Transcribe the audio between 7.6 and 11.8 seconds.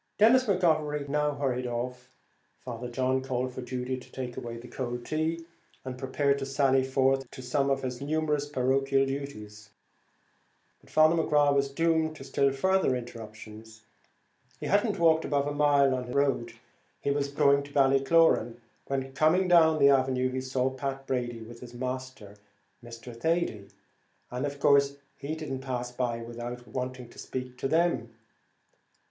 of his numerous parochial duties. But Father McGrath was